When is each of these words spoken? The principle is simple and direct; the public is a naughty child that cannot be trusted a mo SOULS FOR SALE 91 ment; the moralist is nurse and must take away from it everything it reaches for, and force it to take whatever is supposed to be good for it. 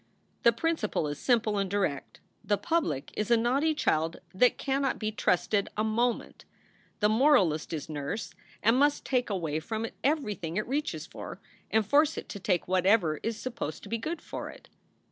The 0.41 0.51
principle 0.51 1.07
is 1.07 1.19
simple 1.19 1.59
and 1.59 1.69
direct; 1.69 2.21
the 2.43 2.57
public 2.57 3.11
is 3.15 3.29
a 3.29 3.37
naughty 3.37 3.75
child 3.75 4.17
that 4.33 4.57
cannot 4.57 4.97
be 4.97 5.11
trusted 5.11 5.69
a 5.77 5.83
mo 5.83 6.05
SOULS 6.13 6.13
FOR 6.13 6.13
SALE 6.13 6.17
91 6.17 6.17
ment; 6.29 6.45
the 7.01 7.09
moralist 7.09 7.71
is 7.73 7.87
nurse 7.87 8.33
and 8.63 8.77
must 8.79 9.05
take 9.05 9.29
away 9.29 9.59
from 9.59 9.85
it 9.85 9.93
everything 10.03 10.57
it 10.57 10.67
reaches 10.67 11.05
for, 11.05 11.39
and 11.69 11.85
force 11.85 12.17
it 12.17 12.27
to 12.29 12.39
take 12.39 12.67
whatever 12.67 13.17
is 13.21 13.37
supposed 13.37 13.83
to 13.83 13.89
be 13.89 13.99
good 13.99 14.23
for 14.23 14.49
it. 14.49 14.69